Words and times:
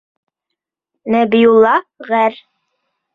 Нәбиулла 1.15 1.73
ғәр. 2.09 2.39